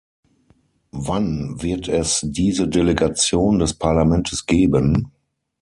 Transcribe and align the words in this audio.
Wann 0.93 1.61
wird 1.61 1.87
es 1.87 2.21
diese 2.27 2.67
Delegation 2.67 3.59
des 3.59 3.75
Parlamentes 3.75 4.47
geben? 4.47 5.11